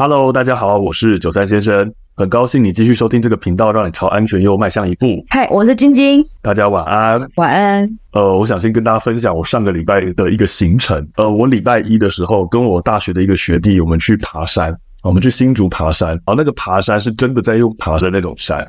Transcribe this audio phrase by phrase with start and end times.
[0.00, 5.22] Hello，大家好，我是九三先生，很高兴你继续收听这个频道，让你朝安全又迈向一步。
[5.28, 7.86] 嗨，我是晶晶，大家晚安，晚安。
[8.12, 11.06] 呃，我想先跟大家分享我上个礼拜的一个行程。
[11.16, 16.16] 呃，我礼拜一的时候跟我大学的一个学弟，我们去爬山，我们去新竹爬山。
[16.24, 18.66] 啊，那个爬山是真的在用爬的那种山，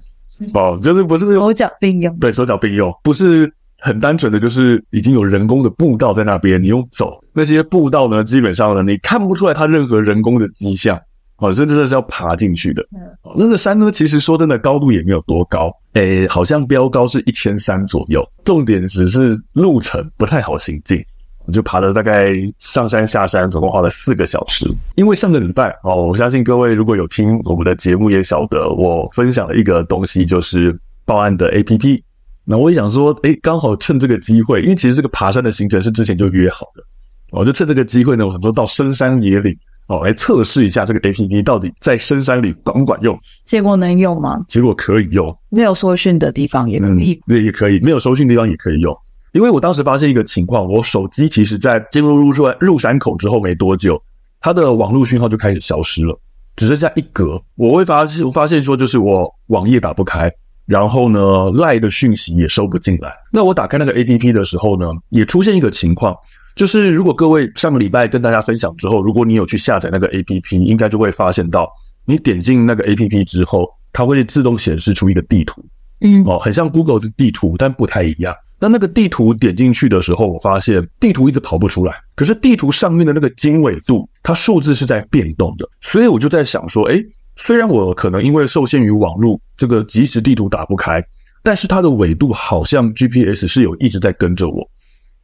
[0.53, 10.99] 哦，就是不是手脚并用，对，手脚并用，不是很单纯的就是已经有人工的步道在那边，你用走那些步道呢，基本上呢，你看不出来它任何人工的迹象。
[11.41, 12.85] 哦，这真的是要爬进去的。
[12.91, 12.99] 嗯，
[13.35, 18.23] 那个山呢，其实说真的，高度也没有多高，诶，好像标高是一千三左右。
[18.45, 21.03] 重点只是路程不太好行进，
[21.47, 24.69] 我就爬了大概上山下山，总共花了四个小时。
[24.95, 32.03] 因为上个礼拜哦，我相信各位如果有听我们的节目，也晓得我分享了一个东西，就是报案的 APP。
[32.43, 36.83] 那我也想说，诶，刚好趁这个机会，因为其实这个爬山的行程是之前就约好的，
[37.31, 39.57] 我就趁这个机会呢，我想说到深山野岭。
[39.91, 43.19] 哦，来测试一下这个 APP 到底在深山里管不管用？
[43.43, 44.39] 结果能用吗？
[44.47, 48.97] 结果可以用，没有收讯的地方也可以，对、嗯，也可以，没有收讯的地方也可以用。
[49.33, 54.01] 因为我当时发现一个情况，我手机其实在进入入入入山口之后没多久，
[54.39, 56.17] 它的网络讯号就开始消失了，
[56.55, 57.41] 只剩下一格。
[57.55, 60.31] 我会发现，我发现说就是我网页打不开，
[60.65, 63.11] 然后呢，LINE 的讯息也收不进来。
[63.31, 66.15] 那我打开那个 APP 的时候呢，也出现一个情况。
[66.55, 71.69] 就是如果各位上个礼拜跟大家分享之后，如果你有去下载那个 APP，应该就会发现到，
[72.05, 75.63] 你点进那个 APP 之后，它会自动显示出一个地图，
[76.01, 78.35] 嗯，哦，很像 Google 的地图，但不太一样。
[78.59, 87.03] 那那个地图点进去的时候，我发现地图一直跑不出来，可是地图上面的那个经纬度，它数字是在变动的，所以我就在想说，诶，
[87.37, 91.03] 虽然我可能因为受限于网络，这个即时地图打不开，
[91.41, 94.69] 但是它的纬度好像 GPS 是有一直在跟着我。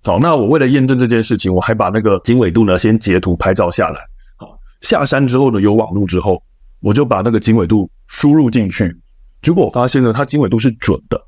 [0.03, 3.99] 好，那我为了验证这件事情，我还把那个经纬度呢先截图拍照下来。
[4.37, 6.41] 好，下山之后呢，有网络之后，
[6.79, 8.95] 我就把那个经纬度输入进去，
[9.41, 11.21] 结果我发现呢，它经纬度是准的。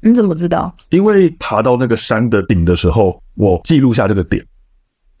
[0.00, 0.72] 你怎么知道？
[0.88, 4.44] 因为爬到那个山的顶的时候，我记录下这个点。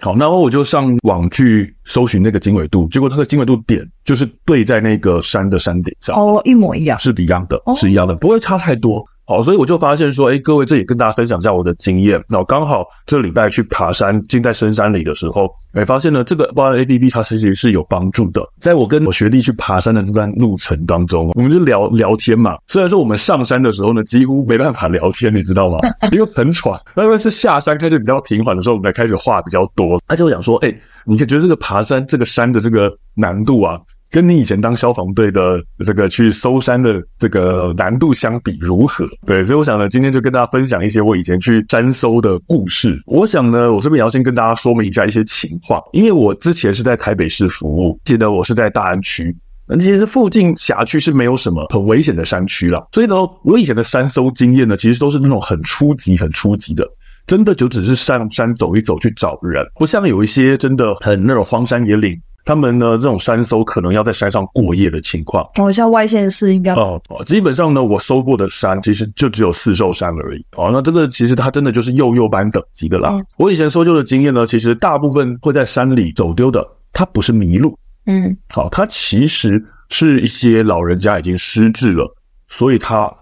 [0.00, 6.16] 好，然后我就上网去搜寻那个经纬度，结果它的经纬度点就是对在那个山的山顶上。
[6.16, 9.04] 哦，一模一样，是一样的，是一样的，不会差太多。
[9.32, 12.22] 好，所以我就发现说，哎，各位，这里跟大家分享一下我的经验。
[12.28, 18.46] 那刚好这礼拜去爬山，进在深山里的时候，哎，发现呢，这个报案 APP 它其实是有帮助的。
[18.60, 22.58] 在我跟我学弟去爬山的这段路程当中，我们就聊聊天嘛。
[22.68, 25.78] 虽然说我们上山的时候呢，几乎没办法聊天，你知道吗？
[26.12, 26.78] 因为很喘。
[26.94, 29.98] 那因为是下山开始比较平缓的时候，我们才开始话比较多。
[30.08, 30.74] 而且我想说，哎，
[31.06, 33.80] 你可觉得这个爬山这个山的这个难度啊？
[34.12, 39.06] 跟你以前当消防队的这个去搜山的这个难度相比如何？
[39.26, 43.00] 对，所以我想呢，今天就跟大家分享一些我以前去山搜的故事。
[43.06, 49.34] 我想呢，我这边也要先跟大家说明一下一些情况，因为我之前是在台北市服务，记得我是在大安区，
[49.66, 52.86] 那其实附近辖区是没有什么很危险的山区了。
[52.92, 56.86] 所以呢，我以前的山搜经验呢，其实都是那种很初级、很初级的，
[57.26, 62.20] 真的就只是上山走一走去找人，不像有一些真的很那种荒山野岭。
[62.44, 70.44] 他们呢，这种山搜可能要在山上过夜的情况，哦，像外县市应该哦，基本上呢，我搜过的山其实就只有四兽山而已。
[70.56, 73.10] 哦，那这个其实它真的就是幼幼班等级的啦。
[73.12, 82.12] 嗯、我以前搜救的经验呢，其实大部分会在山里走丢的，它不是迷路，嗯，好，它其实是一些老人家已经失智了，
[82.48, 83.12] 所以他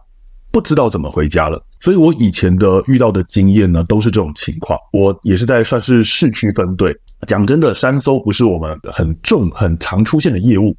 [0.50, 1.62] 不知道怎么回家了。
[1.78, 4.78] 所以我以前的遇到的经验呢，都是这种情况。
[4.92, 6.94] 我也是在算是市区分队。
[7.26, 10.74] 讲真的，山搜不是我们很重、很常出现的业务，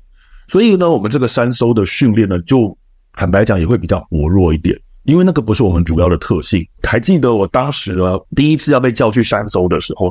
[0.47, 2.75] 所以呢，我们这个山搜的训练呢，就
[3.13, 6.68] 坦白讲也会比较薄弱一点，因为那个不是我们主要的特性。
[6.84, 10.07] 还记得我当时呢，第一次要被叫去山搜的时候，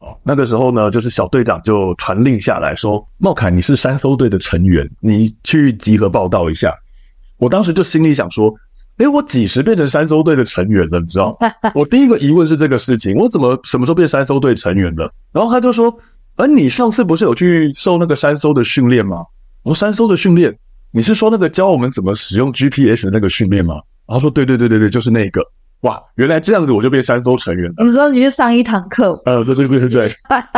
[0.00, 6.74] 哦，那个时候呢，就是小队长就传令下来说：“茂凯，你是山搜队的成员，你去集合报道一下。”
[7.38, 8.54] 我当时就心里想说。
[8.98, 11.00] 哎，我几时变成三搜队的成员了？
[11.00, 11.36] 你知道？
[11.74, 15.10] 我第一个疑问是这个事情，我怎么什么时候变三搜队成员了？
[15.32, 15.94] 然后他就说
[16.36, 19.24] ：“而，你上次不是有去受那个三搜的训练吗？”
[19.64, 20.56] 我说：“山搜的训练，
[20.92, 23.74] 你是说那个教我们怎么使用 GPS 的那个训练吗？”
[24.06, 25.42] 然后说：“对对对对对，就是那个。”
[25.82, 27.84] 哇，原来这样子我就变三搜成员了。
[27.84, 29.20] 你说你去上一堂课？
[29.26, 30.10] 呃，对对对对对。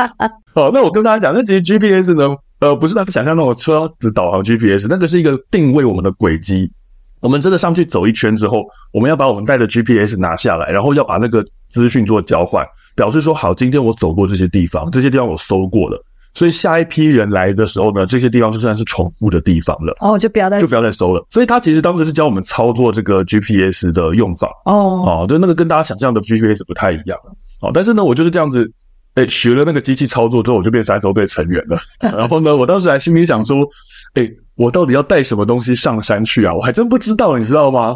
[0.55, 6.71] 好，那我跟大家讲，那其实 GPS 呢，呃，不是大家想象那种车子导航 GPS，那个是一个定位我们的轨迹。
[7.27, 12.65] 我们真的上去走一圈之后，我们要把我们带的 GPS 拿下来，然后要把那个资讯做交换，
[12.95, 16.01] 表示说好，今天我走过这些地方，这些地方我搜过了，
[16.35, 19.93] 所以下一批人来的时候呢，这些地方就算是重复的地方了。
[19.99, 21.27] 哦，就不要再就不要再搜了。
[21.33, 24.49] 所以他其实当时是教我们操作这个 GPS 的用法。
[24.67, 27.19] 哦，哦，就那个跟大家想象的 GPS 不太一样。
[27.61, 28.71] 哦，但是呢，我就是这样子
[29.17, 31.77] 哎，学了那个机器操作之后，我就变山搜队成员了。
[32.17, 33.67] 然后呢，我当时还心里想说，
[34.15, 36.55] 哎，我到底要带什么东西上山去啊？
[36.55, 37.95] 我还真不知道，你知道吗？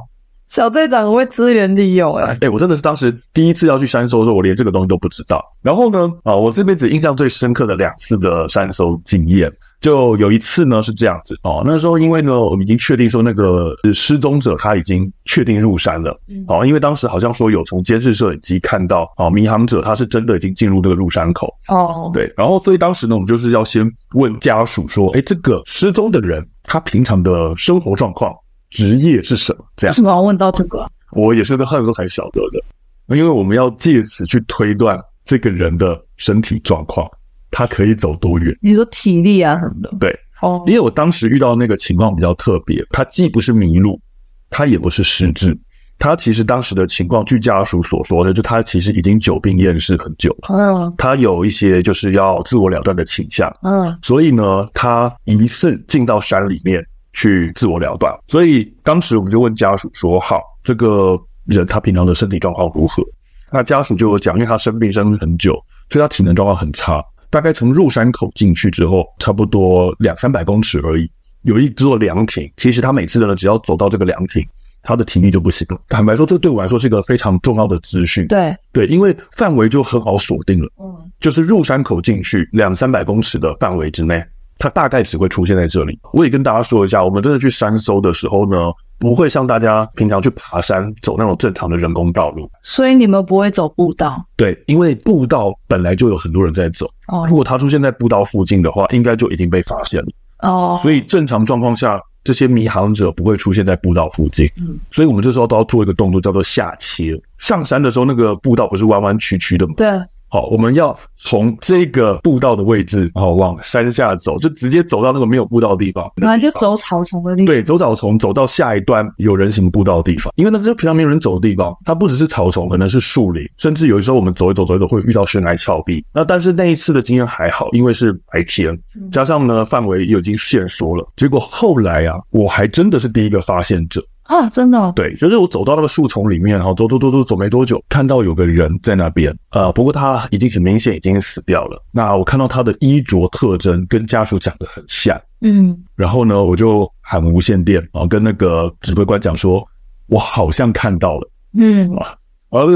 [0.48, 5.40] 小队长很会资源利用哎、欸，哎，我真的是当时第一次要去山搜的时候，我连这个东西都不知道。
[5.62, 9.48] 然后呢，啊，我这辈子印象最深刻的两次的山搜经验，
[9.80, 16.18] 就有一次呢是这样子哦，那时候因为呢我们已经确定说那个失踪者他已经确定入山了，
[16.48, 28.34] 哦，因为当时好像说有从监视摄影机看到哦，迷航者他是真的已经进入这个入山口哦，对，然后所以当时呢我们就是要先问家属说，哎，这个失踪的人他平常的生活状况。
[28.70, 29.64] 职业是什么？
[29.76, 30.88] 这样为什么要问到这个？
[31.10, 37.04] 我也是在后来才晓得的，因为我们要借此去推断这个人的身体状况，
[37.50, 38.56] 他可以走多远？
[38.60, 39.90] 你说体力啊什么的？
[39.98, 44.00] 对，哦，因为我当时遇到那个情况比较特别，他既不是迷路，
[44.48, 45.56] 他也不是失智，
[45.98, 56.84] 他其实当时的情况，据家属所说的，就他其实已经久病厌世很久了，嗯，他有一些就是要自我了断的倾向，嗯，所以呢，他疑似进到山里面。
[57.12, 63.02] 去自我了断，所以当时我们就问家属说：“好，这个人他平常的身体状况如何？”
[63.50, 65.54] 那家属就有讲，因为他生病生很久，
[65.88, 67.04] 所以他体能状况很差。
[67.30, 71.08] 大概从入山口进去之后，差不多两三百公尺而已，
[71.44, 72.50] 有一座凉亭。
[72.56, 74.44] 其实他每次呢，只要走到这个凉亭，
[74.82, 75.80] 他的体力就不行了。
[75.88, 78.26] 坦白说，这对我来说是一个非常重要的资讯。
[78.26, 84.22] 对对，因为范围就很好锁定了，嗯，就是入山口进去两三百公尺的范围之内。
[84.60, 85.98] 它大概只会出现在这里。
[86.12, 92.48] 我也跟大家说一下，我们真的去山搜的时候呢，不会像大家平常去爬山走那种正常的人工道路。
[92.62, 94.22] 所以你们不会走步道？
[94.36, 96.86] 对，因为步道本来就有很多人在走。
[97.08, 97.26] 哦。
[97.26, 100.08] 如果它出现在步道附近的话，应该就已经被发现了。
[100.40, 100.78] 哦。
[100.82, 104.46] 所以正常状况下，这些迷航者不会出现在步道附近。
[104.58, 104.78] 嗯。
[104.90, 107.18] 所以我们这时候都要做一个动作，叫做下切。
[107.38, 109.72] 上山的时候，那个步道不是弯弯曲曲的吗？
[109.74, 109.88] 对。
[110.30, 116.08] 好，我们要从这个步道的位置，然后往山下走，就直接走到那个没有步道的地方。
[116.16, 117.46] 本来就走草丛的地方。
[117.46, 120.32] 对，走草丛，走到下一段有人行步道的地方。
[120.36, 126.04] 因为那是平常没有人走的地方，它不只是草丛，可能是树林，甚至有的时候我们走一走，走一走会遇到悬崖峭壁。
[126.14, 128.78] 那但是那一次的经验还好，因为是白天，
[129.10, 131.04] 加上呢范围又已经限缩了。
[131.16, 134.00] 结果后来啊，我还真的是第一个发现者。
[134.30, 134.92] 啊，真的、哦？
[134.94, 141.82] 对，就是我走到那个树丛里面，然后走走走走走没多久，看到有个人在那边，呃，不过他已经很明显已经死掉了。
[141.90, 149.66] 那我看到他的衣着特征跟家属讲的很像，嗯，然后呢，我就喊无线电，然后跟那个指挥官讲说，
[150.06, 152.14] 我好像看到了，嗯，啊，
[152.50, 152.70] 然后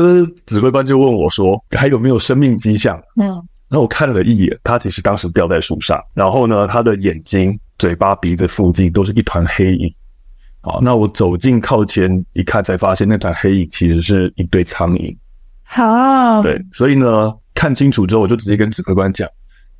[0.46, 3.00] 指挥官就问我说，还有没有生命迹象？
[3.14, 3.28] 嗯，
[3.68, 9.94] 然后我看了一眼，他其实当时掉在树上，然后呢，他的眼睛、嘴巴、鼻子附近都是一团黑影。
[10.64, 15.14] 好，那我走近靠前一看，才发现那团黑影其实是一堆苍蝇。
[15.62, 19.28] 好，对，所以呢，看清楚之后，我就直接跟指挥官讲，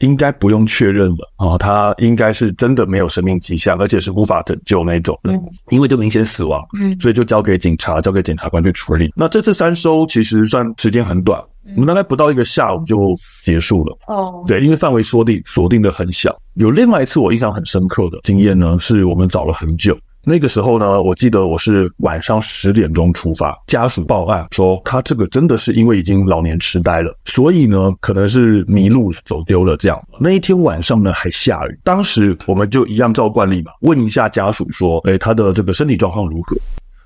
[0.01, 9.11] 应该不用确认了啊，他应该是真的没有生命迹象，而且是无法拯救那种的，嗯，因为就明显死亡，嗯，所以就交给警察、交给检察官去处理。
[9.17, 11.41] 那这次三收其实算时间很短，
[11.77, 13.97] 我们大概不到一个下午就结束了。
[14.09, 16.37] 哦，对，因为范围锁定锁定的很小。
[16.55, 19.97] 有另外一次我印象很深刻的经验呢，是我们找了很久。
[20.27, 30.03] 那个时候呢，我记得我是晚上十点钟出发，家属报案说他这个真的是因为已经老年痴呆了，所以呢可能是迷路走丢了这样。
[30.19, 36.57] 那一天晚上呢还下雨，当时我们就一样照惯例嘛，问一下家属说，哎，他的这个身体状况如何？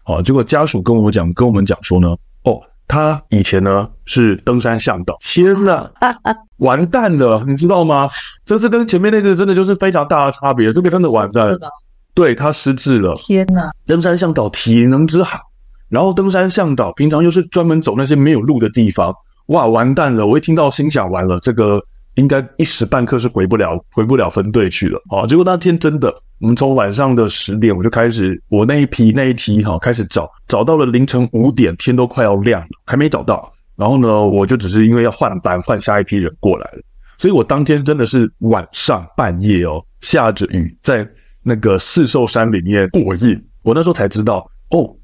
[0.04, 2.08] 好，结果家属跟我讲，跟我们讲说呢，
[2.44, 5.90] 哦，他以前呢是登山向导，天呐，
[6.58, 8.08] 完蛋了，你知道吗？
[8.44, 11.58] 这是跟前面那个真的就是非常大的差别，这个真的完蛋了。
[12.18, 13.70] 对，他失智了，天哪！
[13.86, 15.38] 登山向导体能之好，
[15.88, 19.14] 然后登山向导平常又是专门走那些没有路的地方，
[19.46, 20.26] 哇，完蛋了！
[20.26, 21.80] 我一听到心想，完了，这个
[22.16, 25.24] 应该一时半刻是回不了，回不了分队去了啊！
[25.28, 33.48] 结果那天真的，我们从晚上的十点我就开始，我那一批那一批哈开始找，找到了凌晨五点，天都快要亮了，还没找到。
[33.76, 36.82] 然后呢，我就只是因为要换班，换下一批人过来了，
[37.16, 41.08] 所以我当天真的是晚上半夜哦，下着雨在。
[41.48, 44.94] 那个四兽山里面过夜，我那时候才知道哦，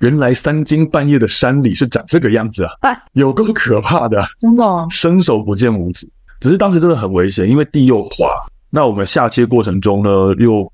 [0.00, 2.94] 原来三更半夜的山里是长这个样子啊！
[3.14, 6.06] 有够可怕的，真的，哦，伸手不见五指。
[6.40, 8.28] 只是当时真的很危险，因为地又滑。
[8.68, 10.70] 那我们下切过程中呢，又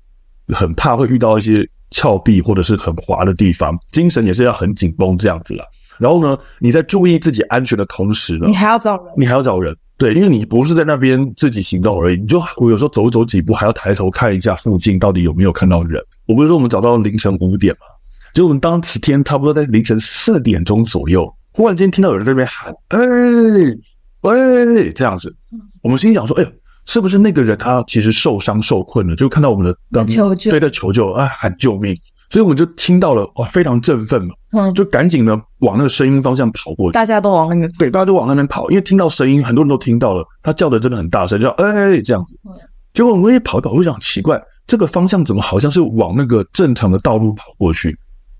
[0.49, 5.63] 很怕会遇到一些峭壁或者是很滑的地方，精神也是要很紧绷这样子啦。
[5.97, 9.73] 然后呢，你在注意自己安全的同时呢，你还要找人，你还要找人。
[10.01, 16.01] 对，因为你不是在那边自己行动而已，你就我有时候走走几步，还要抬头看一下附近到底有没有看到人。
[16.25, 17.81] 我不是说我们找到凌晨五点嘛，
[18.33, 22.99] 就我们当时天差不多在凌晨四点钟左右，忽然间听到有人在那边喊：“哎，
[24.21, 25.35] 喂，这样子，
[25.83, 26.49] 我们心想说，哎呦，
[26.87, 31.95] 是不是那个人他其实受伤受困了，就看到我们的求救，对在求救，啊，喊救命，
[32.31, 42.33] 所以我们就听到了，哇，非常振奋嘛，嗯，就赶紧呢往那个声音方向跑过去，大家都往那边，对，大家都往那边跑，因为听到声音，很多人都听到了，他叫的真的很大声，叫哎这样子，
[42.93, 47.97] 结果我们一跑跑，我就想奇怪，这个方向怎么好像是往那个正常的道路跑过去，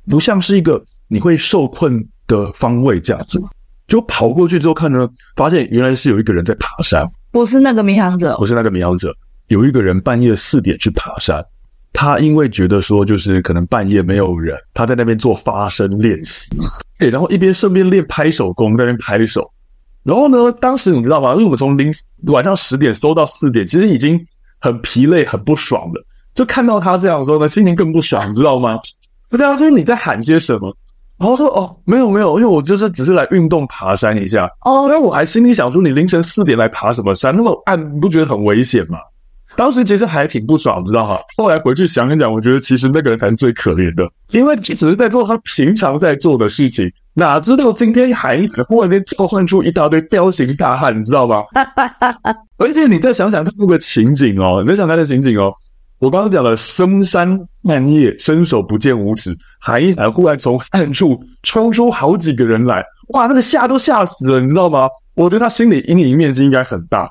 [0.09, 3.43] 不像是一个你会受困的方位这样子。
[3.87, 5.05] 就跑过去之后看呢，
[5.35, 9.13] 发现原来是有一个人在爬山，不是那个迷航者，不是那个迷航者，
[9.47, 11.45] 有一个人半夜四点去爬山，
[11.93, 16.49] 他因为觉得说就是可能半夜没有人，他在那边做发声练习，
[16.99, 19.51] 哎，然后一边顺便练拍手功，在那边拍手，
[20.03, 21.31] 然后呢，当时你知道吗？
[21.33, 21.93] 因为我们从零
[22.27, 24.19] 晚上十点搜到四点，其实已经
[24.59, 28.79] 很疲累、很不爽了，就看到他这样的时候呢，心情更不爽，你知道吗？
[29.29, 30.75] 不知道就是你在喊些什么。
[31.17, 34.87] 然后说哦，没有没有，因为我就是只是来运动爬山一下哦。
[34.89, 37.31] 那我还心里想说，你凌晨四点来爬什么山？
[37.35, 38.97] 那么暗，你不觉得很危险吗？
[39.55, 41.19] 当时其实还挺不爽，知道哈。
[41.37, 51.43] 后来回去想一想，我觉得其实那个人才是最可怜的，因为只是在做他平常在做的事情，哪知道今天还忽然间召唤出一大堆彪形大汉，你知道吗？
[52.57, 55.53] 而且你再想想那个情景哦，你再想他的情景哦。
[55.99, 64.87] 我刚刚讲了，深山半夜伸手不见五指，喊一喊，忽然从暗处冲出好几个人来，哇，那个吓都吓死了，你知道吗？
[65.13, 67.07] 我觉得他心理阴影面积应该很大。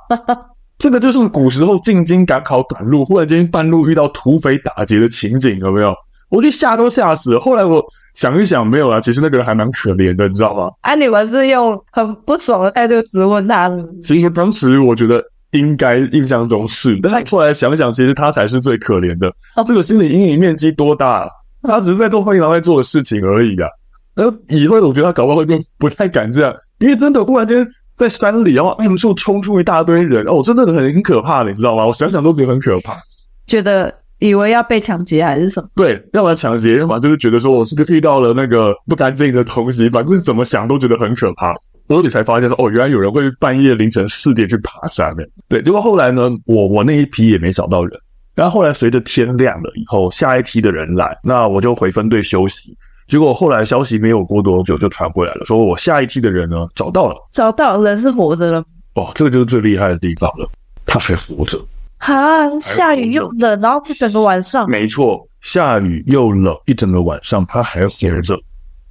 [0.80, 5.94] 这个就是古时候进京赶考赶路，忽然间半路遇到土匪打劫的情景，有没有？
[6.30, 7.38] 我就吓都吓死了。
[7.38, 7.84] 后来我
[8.14, 10.70] 想一想，没有啊，其实那个人还蛮可怜的，你知道吗？
[10.80, 14.00] 啊，你们是用很不爽的态度质问他是是？
[14.02, 15.22] 其实当时我觉得。
[15.52, 19.28] 应该印象中是，但是后来想想，其实他才是最可怜的。
[19.66, 21.28] 这个心理阴影面积多大？
[21.62, 23.68] 他只是在做灰狼在做的事情而已啊。
[24.14, 27.66] 然后以后我觉得他搞不好会变不太敢这样，因为真的忽然间
[28.00, 31.84] 在山里，然后暗处冲出一大堆人，哦，真的很很可怕，你知道吗？
[31.86, 32.98] 我想想都觉得很可怕。
[33.46, 35.68] 觉得以为要被抢劫还是什么？
[35.76, 41.52] 对，要不然抢劫，要么就是觉得说我是不是遇到了那个不干净的东西，反正怎么想都觉得很可怕。
[41.88, 45.28] 所以才发现说，哦，原来有人会半夜凌晨四点去爬山的。
[45.46, 48.00] 对，结果后来呢，我我那一批也没找到人。
[48.34, 52.74] 然后后来随着天亮了以后，下一批的人来，那我就回分队休息。
[53.10, 58.64] 结果后来消息没有过多久就传回来了，说我下一批的人呢找到了，找到人是活着了。
[58.94, 60.48] 哦，这个就是最厉害的地方了，
[60.86, 61.60] 他还活着。
[61.98, 64.70] 啊，下雨又冷，然后一整个晚上。
[64.70, 68.38] 没错，下雨又冷，一整个晚上他还活着。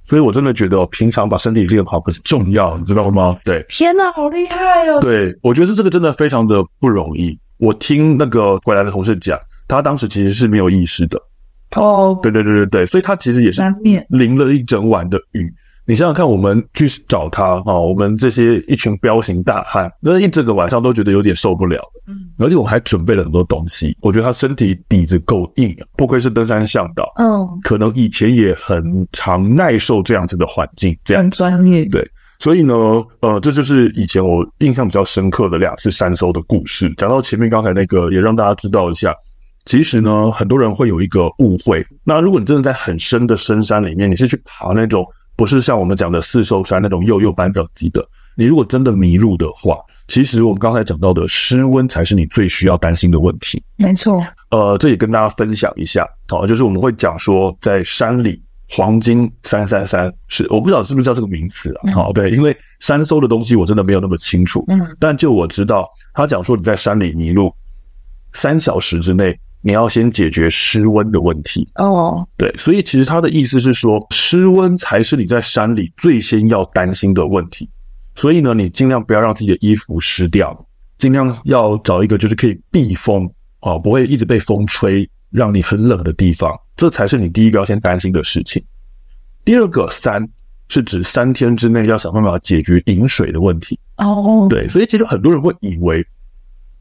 [0.06, 3.36] 所以，我真的觉得，平常把身体练好可是重要，你知道吗？
[3.44, 5.00] 对，天哪，好厉害哦！
[5.00, 7.38] 对，我觉得这个真的非常的不容易。
[7.58, 11.16] 我听那个回来的同事讲，他当时其实是没有意识的。
[11.76, 13.62] 哦，对对对对对，所以他其实也是
[14.08, 15.52] 淋了一整晚的雨。
[15.86, 21.80] 你想想看，我们去找他哈，我们这些一群彪形大汉，那一整个晚上都觉得有点受不了。
[22.06, 27.10] 嗯，而且我们还准备了很多东西，我觉得他身体底子够硬，不愧是登山向导。
[27.16, 31.84] 嗯，可能以前也很常耐受这样子的环境，这样很专业。
[31.86, 32.08] 对，
[32.38, 32.74] 所以呢，
[33.20, 36.88] 呃，这就是以前我印象比较深刻的两次山搜的故事。
[36.98, 39.12] 讲到前面刚才那个，也让大家知道一下，
[39.66, 41.86] 其实呢，很多人会有一个误会。
[42.04, 45.06] 那如果你真的在很深的深山里面，你是去爬那种。
[45.36, 48.06] 不是像我们讲的四兽山那种幼幼班等级的。
[48.36, 53.62] 你如果真的迷路的话，其实我们刚才讲到的失温才是你最需要担心的问题。
[53.76, 61.92] 没错，呃，这也跟大家分享一下，好，就是我们会讲说，在山里黄金三三三是，我不知道是不是叫这个名词啊？
[61.94, 64.62] 好，对，因为山搜的东西我真的没有那么清楚。
[64.68, 67.50] 嗯，但就我知道，他讲说你在山里迷路，
[68.34, 69.34] 三小时之内。
[69.62, 77.68] 你要先解决失温的问题哦，对，所以其实他的意思是说，失温才是你在山里最先要担心的问题。
[78.14, 88.62] 所以呢，你尽量不要让自己的衣服湿掉，尽量要找一个就是可以避风啊，不会一直被风吹，让你很冷的地方，这才是你第一个要先担心的事情。
[89.44, 90.26] 第二个三
[90.68, 96.06] 是指三天之内要想办法解决饮水的问题哦，对，所以其实很多人会以为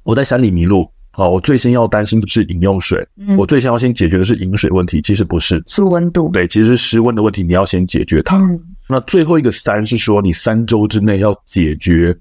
[0.03, 0.89] 我在山里迷路。
[1.11, 8.37] 好，我最先要担心的是饮用水，嗯，我最先要先解决的是饮水问题，其实不是，是温度，对，其实是失温的问题，你要先解决它。
[8.37, 12.15] 嗯，那最后一个三是说，你三周之内要解决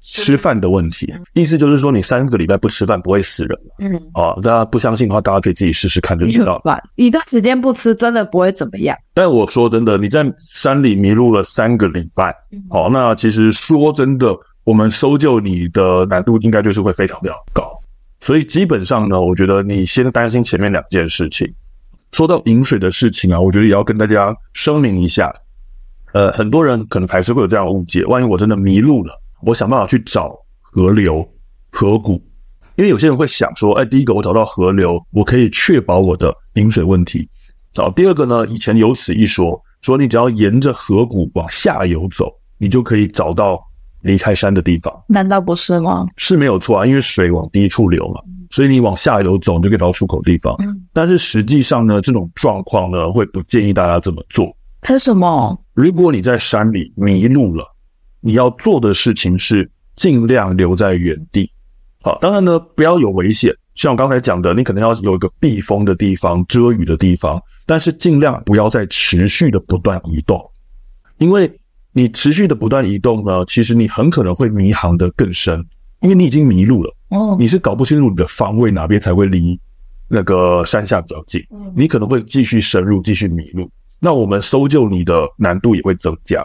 [0.00, 3.58] 吃饭的问题，意思就是说，你三个礼拜不吃饭不会死人。
[3.78, 6.82] 嗯，啊，大家不相信的话，大家可以自己试试看就知道了。
[6.96, 8.96] 一段时间不吃，真的不会怎么样。
[9.14, 12.34] 但我说真的，你在山里迷路了三个礼拜，
[12.68, 17.70] 好，那其实说真的，我们搜救你的难度应该就是会非常非常高。
[18.24, 21.46] 所以基本上呢，我觉得你先担心前面两件事情。
[22.12, 25.30] 说到饮水的事情啊，我觉得也要跟大家声明一下。
[26.14, 29.12] 呃，很多人可能还是会有这样的误解，万一我真的迷路了，
[29.42, 31.28] 我想办法去找河流、
[31.70, 32.14] 河谷，
[32.76, 37.28] 因为有些人会想说，哎，第一个我找到河流，我可以确保我的饮水问题。
[37.74, 43.60] 找，第二个呢，以前有此一说，说你只要沿着河谷往下游走，你就可以找到
[44.04, 44.94] 离开山的地方。
[45.08, 46.06] 难道不是吗？
[46.16, 48.20] 是没有错啊，因为水往低处流嘛，
[48.50, 50.54] 所以你往下游走，你就可以到出口地方。
[50.60, 54.46] 嗯，但是实际上呢，这种状况呢，会不建议大家这么做。
[54.88, 55.58] 为什么？
[55.72, 57.64] 如果你在山里迷路了，
[58.20, 61.50] 你要做的事情是尽量留在原地。
[62.02, 63.52] 好，当然呢，不要有危险。
[63.74, 67.42] 像我刚才讲的，你可能要有一个避风的地方、遮雨的地方。
[67.66, 70.38] 但是尽量不要再持续的不断移动，
[71.16, 71.50] 因为
[71.94, 75.64] 你持续的不断移动呢，其实你很可能会迷航的更深，
[76.02, 76.94] 因为你已经迷路了。
[77.08, 79.58] 哦，你是搞不清楚你的方位哪边才会离
[80.08, 81.40] 那个山下比较近，
[81.74, 83.70] 你可能会继续深入，继续迷路。
[84.00, 86.44] 那我们搜救你的难度也会增加。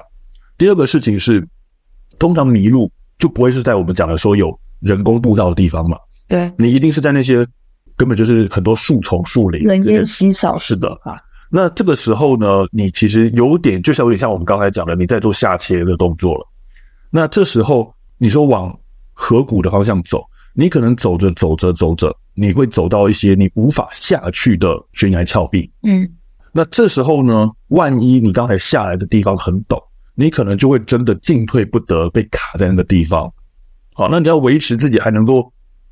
[0.57, 1.45] 第二个事情是，
[2.17, 5.97] 通常迷路就不会是在我们讲的说有人工步道的地方嘛？
[6.27, 7.45] 对，你一定是在那些。
[7.97, 10.57] 根本就是很多树丛、树林，人烟稀少。
[10.57, 16.47] 是的啊，那这个时候呢，你其实有点，就像有点像我们刚才讲的，你在做下切的动作了。
[17.09, 18.77] 那这时候你说往
[19.13, 25.69] 河谷的方向走，你可能走着走着走着，你会走到一些你无法下去的悬崖峭壁。
[25.83, 26.07] 嗯，
[26.51, 29.81] 那这时候呢，万一你刚才下来的地方很陡，
[30.15, 33.31] 你可能就会真的进退不得，被卡在那个地方。
[33.93, 35.51] 好，那你要维持自己还能够。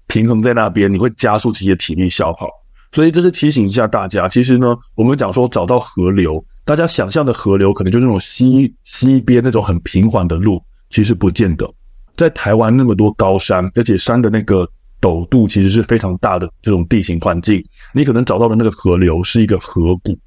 [0.09, 2.47] 平衡在那边，你会加速自己的体力消耗，
[2.91, 4.27] 所以这是提醒一下大家。
[4.27, 11.69] 其实呢，我们讲说找到河流，大家想象的河流可能就是那种西西边那种很平缓的路，其实不见得。
[12.15, 14.67] 在台湾那么多高山，而且山的那个
[14.99, 17.63] 陡度其实是非常大的这种地形环境，
[17.93, 20.17] 你可能找到的那个河流是一个河谷，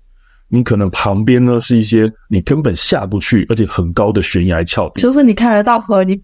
[0.48, 6.20] 你可能旁边呢是一些你根本下不去，而且很高的悬崖峭壁，就是你看得到河，你。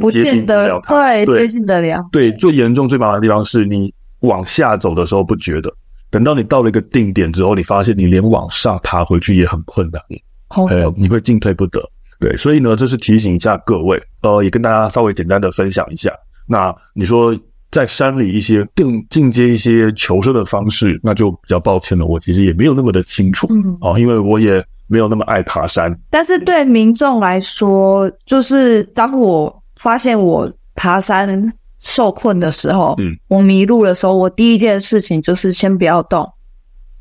[0.00, 2.04] 不见得对，对接近得了。
[2.10, 5.72] 对，最严重、最麻烦的地方是你往下走的时候不觉得，
[6.10, 10.02] 等到你到了一个定点之后，你发现你连往上爬回去也很困难，
[10.48, 11.80] 好呃，你会进退不得。
[12.18, 16.10] 对，所以呢，这是提醒一下各位，呃，也跟大家稍微简单的分享一下。
[16.46, 17.36] 那你说
[17.70, 23.46] 在山里一些更进阶一些求生的方式，那就比较抱歉了，我其实也没有那么的清楚
[23.80, 25.96] 啊、嗯，因为我也没有那么爱爬山。
[26.10, 29.60] 但是对民众来说，就是当我。
[29.80, 31.52] 发现我爬山
[31.84, 36.26] 受困的时候，嗯，我迷路的时候，我第一件事情就是先不要动，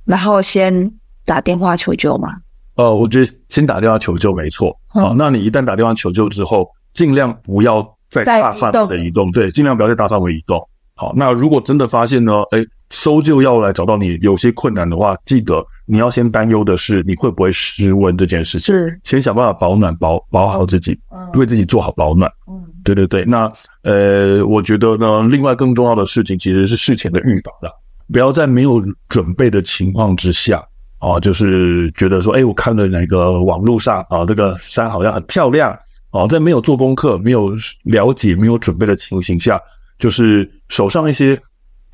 [0.03, 0.91] 然后先
[1.25, 2.27] 打电话求救嘛。
[2.75, 4.77] 呃，我觉得先打电话求救没错。
[4.87, 10.59] 好、嗯，那你一旦打电话求救之后，尽量不要再大范围的移动，对，尽量不要再大范围移动。
[10.95, 18.73] 好，那如果真的发现呢，诶搜救要来找到你有些困难的话，记得你要先担忧的是你会不会失温这件事情。
[18.73, 22.31] 是，先想办法保暖，保保好自己，嗯，为自己做好保暖。
[22.47, 23.25] 嗯，对对对。
[23.25, 23.51] 那
[23.81, 27.71] 呃，我觉得呢，另外更重要的事情其实是事前的预防了，
[28.11, 28.79] 不要在没有
[29.09, 30.63] 准备的情况之下
[30.99, 35.75] 啊，就是觉得说，哎，我看了哪个网络上啊，这个山好像很漂亮
[36.11, 39.59] 啊，在没有做功课、没有了解、没有准备的情形下，
[39.97, 41.35] 就是手上一些。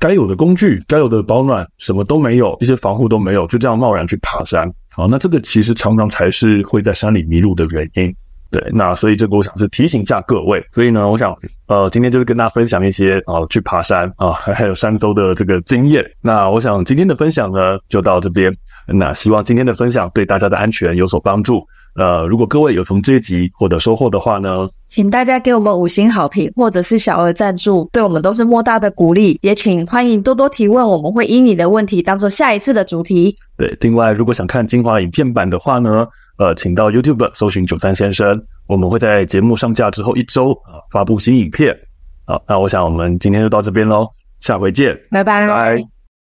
[0.00, 4.66] 该有的工具、该有的保暖，什么都没有，一些防护都没有，就这样贸然去爬山。
[4.92, 8.12] 好，那这个其实常常才是会在山里迷路的原因。
[8.50, 10.60] 对，那所以这个我想是提醒一下各位。
[10.74, 11.36] 所以呢，我想
[11.66, 16.04] 呃，今天就是跟大家分享一些啊、去爬山啊，还还有山搜的这个经验。
[16.22, 18.52] 那我想今天的分享呢，就到这边。
[18.88, 21.62] 那希望今天的分享对大家的安全有所帮助。
[21.96, 29.38] 呃，如果各位有从这一集获得收获的话呢，请大家给我们五星好评，或者是小额赞助，对我们都是莫大的鼓励。
[29.42, 33.36] 也请欢迎多多提问，我们会以你的问题当做下一次的主题。
[33.56, 36.06] 对，另外如果想看精华影片版的话呢，
[36.38, 41.76] 呃，请到 YouTube 搜寻九三先生，我们会在节目上架之后一周啊发布新影片。
[42.24, 45.48] 好，那我想我们今天就到这边喽，下回见，拜拜。
[45.48, 45.99] 拜。